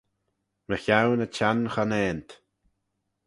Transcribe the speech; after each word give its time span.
Mychione 0.67 1.25
y 1.25 1.27
Çhenn 1.35 1.61
Chonaant. 1.73 2.29